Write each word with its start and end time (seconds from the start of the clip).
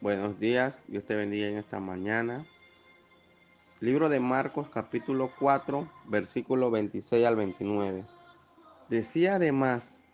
Buenos 0.00 0.38
días, 0.38 0.84
Dios 0.86 1.02
te 1.04 1.16
bendiga 1.16 1.48
en 1.48 1.56
esta 1.56 1.80
mañana. 1.80 2.46
Libro 3.80 4.08
de 4.08 4.20
Marcos 4.20 4.68
capítulo 4.68 5.32
4, 5.40 5.90
versículo 6.04 6.70
26 6.70 7.26
al 7.26 7.34
29. 7.34 8.04
Decía 8.88 9.34
además, 9.34 10.04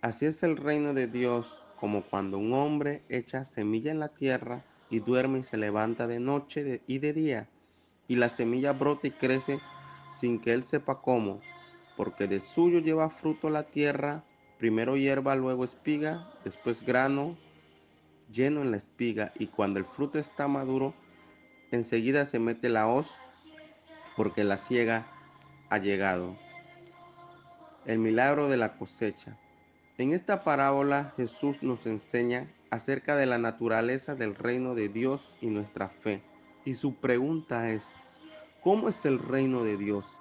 así 0.00 0.24
es 0.24 0.42
el 0.44 0.56
reino 0.56 0.94
de 0.94 1.08
Dios 1.08 1.62
como 1.76 2.04
cuando 2.04 2.38
un 2.38 2.54
hombre 2.54 3.02
echa 3.10 3.44
semilla 3.44 3.90
en 3.90 3.98
la 3.98 4.14
tierra 4.14 4.64
y 4.88 5.00
duerme 5.00 5.40
y 5.40 5.42
se 5.42 5.58
levanta 5.58 6.06
de 6.06 6.20
noche 6.20 6.80
y 6.86 6.98
de 7.00 7.12
día, 7.12 7.50
y 8.08 8.16
la 8.16 8.30
semilla 8.30 8.72
brota 8.72 9.08
y 9.08 9.10
crece 9.10 9.60
sin 10.10 10.40
que 10.40 10.54
él 10.54 10.64
sepa 10.64 11.02
cómo, 11.02 11.42
porque 11.98 12.28
de 12.28 12.40
suyo 12.40 12.78
lleva 12.78 13.10
fruto 13.10 13.50
la 13.50 13.64
tierra, 13.64 14.24
primero 14.58 14.96
hierba, 14.96 15.36
luego 15.36 15.64
espiga, 15.64 16.32
después 16.44 16.80
grano, 16.80 17.36
lleno 18.30 18.62
en 18.62 18.70
la 18.70 18.76
espiga 18.76 19.32
y 19.38 19.46
cuando 19.46 19.78
el 19.78 19.84
fruto 19.84 20.18
está 20.18 20.48
maduro, 20.48 20.94
enseguida 21.70 22.24
se 22.24 22.38
mete 22.38 22.68
la 22.68 22.86
hoz 22.88 23.18
porque 24.16 24.44
la 24.44 24.56
ciega 24.56 25.06
ha 25.70 25.78
llegado. 25.78 26.36
El 27.84 27.98
milagro 27.98 28.48
de 28.48 28.56
la 28.56 28.76
cosecha. 28.76 29.36
En 29.98 30.12
esta 30.12 30.42
parábola 30.42 31.12
Jesús 31.16 31.62
nos 31.62 31.86
enseña 31.86 32.48
acerca 32.70 33.14
de 33.16 33.26
la 33.26 33.38
naturaleza 33.38 34.14
del 34.14 34.34
reino 34.34 34.74
de 34.74 34.88
Dios 34.88 35.36
y 35.40 35.46
nuestra 35.46 35.88
fe. 35.88 36.22
Y 36.64 36.74
su 36.76 36.96
pregunta 36.96 37.70
es, 37.70 37.94
¿cómo 38.62 38.88
es 38.88 39.04
el 39.04 39.18
reino 39.18 39.62
de 39.62 39.76
Dios? 39.76 40.18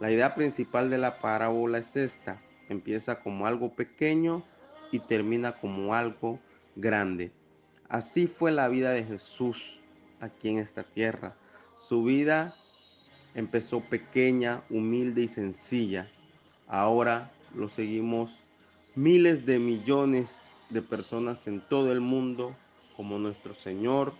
La 0.00 0.10
idea 0.10 0.34
principal 0.34 0.90
de 0.90 0.98
la 0.98 1.20
parábola 1.20 1.78
es 1.78 1.96
esta. 1.96 2.40
Empieza 2.68 3.20
como 3.20 3.46
algo 3.46 3.72
pequeño 3.74 4.44
y 4.90 4.98
termina 5.00 5.52
como 5.60 5.94
algo 5.94 6.40
grande. 6.76 7.32
Así 7.88 8.26
fue 8.26 8.52
la 8.52 8.68
vida 8.68 8.92
de 8.92 9.04
Jesús 9.04 9.80
aquí 10.20 10.48
en 10.48 10.58
esta 10.58 10.82
tierra. 10.82 11.36
Su 11.76 12.04
vida 12.04 12.56
empezó 13.34 13.80
pequeña, 13.80 14.62
humilde 14.70 15.22
y 15.22 15.28
sencilla. 15.28 16.10
Ahora 16.66 17.30
lo 17.54 17.68
seguimos 17.68 18.38
miles 18.94 19.44
de 19.44 19.58
millones 19.58 20.40
de 20.70 20.82
personas 20.82 21.46
en 21.46 21.60
todo 21.60 21.92
el 21.92 22.00
mundo 22.00 22.54
como 22.96 23.18
nuestro 23.18 23.54
Señor, 23.54 24.12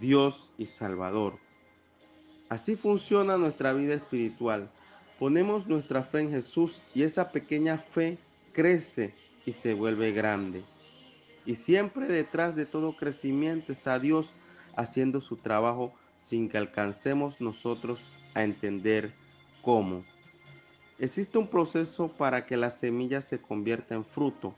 Dios 0.00 0.50
y 0.58 0.66
Salvador. 0.66 1.38
Así 2.48 2.76
funciona 2.76 3.36
nuestra 3.36 3.72
vida 3.72 3.94
espiritual. 3.94 4.70
Ponemos 5.18 5.66
nuestra 5.66 6.02
fe 6.02 6.20
en 6.20 6.30
Jesús 6.30 6.82
y 6.94 7.02
esa 7.02 7.32
pequeña 7.32 7.78
fe 7.78 8.18
crece 8.52 9.14
y 9.46 9.52
se 9.52 9.74
vuelve 9.74 10.12
grande. 10.12 10.62
Y 11.46 11.54
siempre 11.54 12.06
detrás 12.06 12.56
de 12.56 12.66
todo 12.66 12.96
crecimiento 12.96 13.72
está 13.72 13.98
Dios 13.98 14.34
haciendo 14.76 15.20
su 15.20 15.36
trabajo 15.36 15.92
sin 16.16 16.48
que 16.48 16.58
alcancemos 16.58 17.40
nosotros 17.40 18.10
a 18.34 18.42
entender 18.42 19.12
cómo. 19.62 20.04
Existe 20.98 21.38
un 21.38 21.48
proceso 21.48 22.08
para 22.08 22.46
que 22.46 22.56
la 22.56 22.70
semilla 22.70 23.20
se 23.20 23.40
convierta 23.40 23.94
en 23.94 24.04
fruto. 24.04 24.54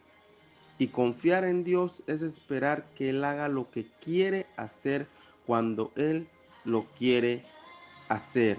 Y 0.79 0.89
confiar 0.89 1.45
en 1.45 1.65
Dios 1.65 2.03
es 2.07 2.21
esperar 2.23 2.85
que 2.95 3.11
Él 3.11 3.25
haga 3.25 3.49
lo 3.49 3.71
que 3.71 3.87
quiere 4.01 4.47
hacer 4.57 5.09
cuando 5.47 5.93
Él 5.97 6.29
lo 6.65 6.85
quiere 6.99 7.45
hacer. 8.09 8.59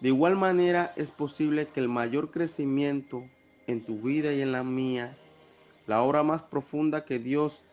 De 0.00 0.08
igual 0.08 0.36
manera 0.36 0.92
es 0.96 1.10
posible 1.10 1.66
que 1.68 1.80
el 1.80 1.88
mayor 1.88 2.30
crecimiento 2.30 3.24
en 3.66 3.84
tu 3.84 3.98
vida 3.98 4.32
y 4.32 4.40
en 4.40 4.52
la 4.52 4.62
mía 4.62 5.16
la 5.92 6.00
obra 6.00 6.22
más 6.22 6.40
profunda 6.40 7.04
que 7.04 7.18
Dios 7.18 7.66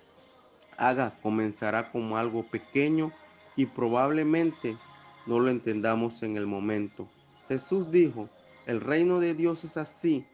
haga 0.76 1.18
comenzará 1.22 1.90
como 1.90 2.18
algo 2.18 2.44
pequeño 2.44 3.14
y 3.56 3.66
probablemente 3.66 4.78
no 5.26 5.40
lo 5.40 5.50
entendamos 5.50 6.22
en 6.22 6.36
el 6.36 6.46
momento. 6.46 7.08
Jesús 7.48 7.90
dijo, 7.92 8.28
el 8.66 8.82
reino 8.82 9.22
de 9.22 9.36
Dios 9.36 9.64
es 9.64 9.78
así, 9.78 10.26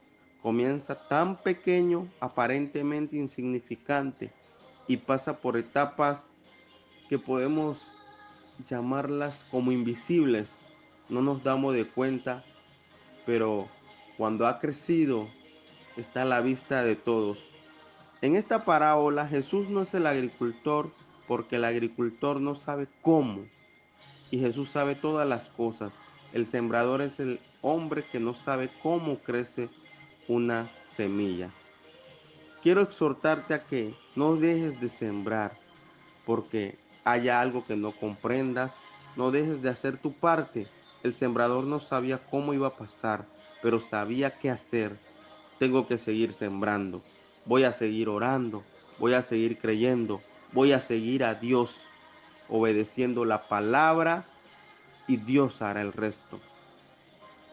comienza 0.41 1.07
tan 1.07 1.43
pequeño, 1.43 2.11
aparentemente 2.19 3.17
insignificante, 3.17 4.31
y 4.87 4.97
pasa 4.97 5.39
por 5.39 5.55
etapas 5.55 6.33
que 7.07 7.19
podemos 7.19 7.93
llamarlas 8.67 9.45
como 9.51 9.71
invisibles. 9.71 10.61
No 11.07 11.21
nos 11.21 11.43
damos 11.43 11.75
de 11.75 11.85
cuenta, 11.85 12.43
pero 13.27 13.69
cuando 14.17 14.47
ha 14.47 14.57
crecido 14.57 15.27
está 15.97 16.23
a 16.23 16.25
la 16.25 16.41
vista 16.41 16.83
de 16.83 16.95
todos. 16.95 17.51
En 18.25 18.35
esta 18.35 18.65
parábola 18.65 19.27
Jesús 19.27 19.69
no 19.69 19.83
es 19.83 19.93
el 19.93 20.07
agricultor 20.07 20.91
porque 21.27 21.57
el 21.57 21.63
agricultor 21.63 22.41
no 22.41 22.55
sabe 22.55 22.87
cómo 23.03 23.45
y 24.31 24.39
Jesús 24.39 24.69
sabe 24.69 24.95
todas 24.95 25.29
las 25.29 25.49
cosas. 25.49 25.99
El 26.33 26.47
sembrador 26.47 27.03
es 27.03 27.19
el 27.19 27.39
hombre 27.61 28.03
que 28.03 28.19
no 28.19 28.33
sabe 28.33 28.71
cómo 28.81 29.19
crece 29.19 29.69
una 30.27 30.71
semilla. 30.81 31.51
Quiero 32.63 32.81
exhortarte 32.81 33.53
a 33.53 33.63
que 33.63 33.93
no 34.15 34.37
dejes 34.37 34.81
de 34.81 34.89
sembrar 34.89 35.59
porque 36.25 36.79
haya 37.03 37.39
algo 37.39 37.63
que 37.63 37.75
no 37.75 37.91
comprendas. 37.91 38.81
No 39.15 39.29
dejes 39.29 39.61
de 39.61 39.69
hacer 39.69 39.97
tu 39.97 40.13
parte. 40.13 40.67
El 41.03 41.13
sembrador 41.13 41.65
no 41.65 41.79
sabía 41.79 42.17
cómo 42.17 42.55
iba 42.55 42.69
a 42.69 42.75
pasar, 42.75 43.27
pero 43.61 43.79
sabía 43.79 44.39
qué 44.39 44.49
hacer. 44.49 44.97
Tengo 45.59 45.85
que 45.85 45.99
seguir 45.99 46.33
sembrando 46.33 47.03
voy 47.45 47.63
a 47.63 47.71
seguir 47.71 48.09
orando, 48.09 48.63
voy 48.99 49.13
a 49.13 49.21
seguir 49.21 49.57
creyendo, 49.57 50.21
voy 50.51 50.71
a 50.71 50.79
seguir 50.79 51.23
a 51.23 51.35
Dios, 51.35 51.83
obedeciendo 52.49 53.25
la 53.25 53.47
palabra 53.47 54.25
y 55.07 55.17
Dios 55.17 55.61
hará 55.61 55.81
el 55.81 55.93
resto. 55.93 56.39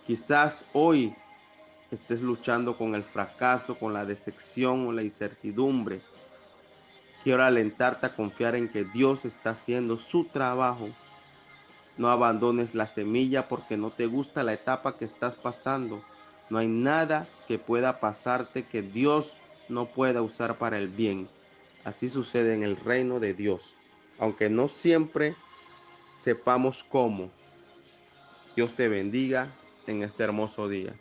Quizás 0.07 0.65
hoy 0.73 1.15
estés 1.91 2.23
luchando 2.23 2.77
con 2.77 2.95
el 2.95 3.05
fracaso, 3.05 3.79
con 3.79 3.93
la 3.93 4.05
decepción 4.05 4.87
o 4.87 4.93
la 4.93 5.03
incertidumbre. 5.03 6.01
Quiero 7.23 7.45
alentarte 7.45 8.07
a 8.07 8.17
confiar 8.17 8.57
en 8.57 8.69
que 8.69 8.85
Dios 8.85 9.25
está 9.25 9.51
haciendo 9.51 9.99
su 9.99 10.25
trabajo. 10.25 10.89
No 11.97 12.11
abandones 12.11 12.75
la 12.75 12.87
semilla 12.87 13.49
porque 13.49 13.77
no 13.77 13.91
te 13.91 14.07
gusta 14.07 14.43
la 14.43 14.55
etapa 14.55 14.97
que 14.97 15.05
estás 15.05 15.35
pasando. 15.37 16.03
No 16.51 16.59
hay 16.59 16.67
nada 16.67 17.29
que 17.47 17.59
pueda 17.59 18.01
pasarte 18.01 18.65
que 18.65 18.83
Dios 18.83 19.37
no 19.73 19.87
pueda 19.87 20.23
usar 20.23 20.59
para 20.59 20.79
el 20.79 20.89
bien. 20.89 21.29
Así 21.85 22.09
sucede 22.09 22.55
en 22.55 22.63
el 22.63 22.77
reino 22.77 23.19
de 23.19 23.35
Dios. 23.35 23.75
Aunque 24.19 24.49
no 24.49 24.69
siempre 24.69 25.35
sepamos 26.17 26.85
cómo. 26.85 27.31
Dios 28.55 28.77
te 28.77 28.89
bendiga 28.89 29.53
en 29.87 30.03
este 30.03 30.23
hermoso 30.23 30.69
día. 30.69 30.95